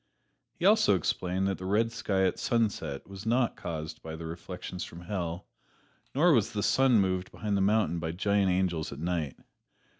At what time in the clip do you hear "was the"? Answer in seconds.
6.33-6.63